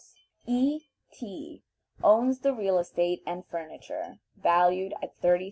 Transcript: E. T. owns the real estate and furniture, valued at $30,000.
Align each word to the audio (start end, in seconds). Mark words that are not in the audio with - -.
E. 0.47 0.79
T. 1.11 1.61
owns 2.03 2.39
the 2.39 2.55
real 2.55 2.79
estate 2.79 3.21
and 3.27 3.45
furniture, 3.45 4.17
valued 4.35 4.93
at 5.03 5.15
$30,000. 5.21 5.39